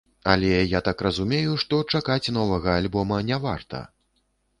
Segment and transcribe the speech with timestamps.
[0.31, 3.83] Але, я так разумею, што чакаць новага альбома не варта?